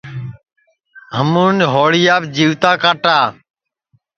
ہمون 1.17 1.55
ہوݪیاپ 1.73 2.23
جیوتا 2.35 2.71
کاٹا 2.81 3.17